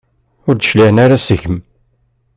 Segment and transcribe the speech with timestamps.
[0.47, 1.57] Ur d-cliɛen ara seg-m.